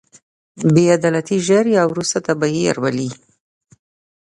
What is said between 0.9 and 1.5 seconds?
عدالتي